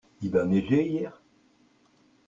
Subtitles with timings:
[0.23, 1.21] Il a neigé hier?